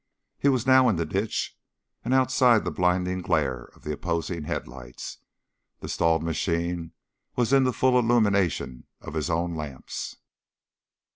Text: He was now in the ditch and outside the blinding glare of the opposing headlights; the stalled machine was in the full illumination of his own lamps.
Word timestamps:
He 0.39 0.49
was 0.49 0.65
now 0.65 0.89
in 0.89 0.95
the 0.95 1.05
ditch 1.05 1.55
and 2.03 2.11
outside 2.11 2.63
the 2.65 2.71
blinding 2.71 3.21
glare 3.21 3.65
of 3.75 3.83
the 3.83 3.93
opposing 3.93 4.45
headlights; 4.45 5.19
the 5.79 5.87
stalled 5.87 6.23
machine 6.23 6.93
was 7.35 7.53
in 7.53 7.65
the 7.65 7.71
full 7.71 7.99
illumination 7.99 8.87
of 8.99 9.13
his 9.13 9.29
own 9.29 9.53
lamps. 9.53 10.17